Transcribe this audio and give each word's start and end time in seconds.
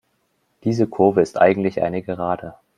Diese 0.63 0.87
Kurve 0.87 1.21
ist 1.21 1.37
eigentlich 1.39 1.83
eine 1.83 2.01
Gerade. 2.01 2.55